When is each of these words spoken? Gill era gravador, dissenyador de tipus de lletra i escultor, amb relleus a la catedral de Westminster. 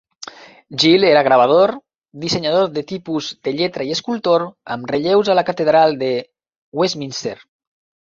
Gill 0.83 1.03
era 1.09 1.21
gravador, 1.27 1.73
dissenyador 2.23 2.73
de 2.79 2.85
tipus 2.93 3.29
de 3.49 3.55
lletra 3.61 3.89
i 3.91 3.95
escultor, 3.99 4.49
amb 4.79 4.93
relleus 4.97 5.33
a 5.33 5.39
la 5.41 5.47
catedral 5.53 5.99
de 6.05 6.13
Westminster. 6.83 7.41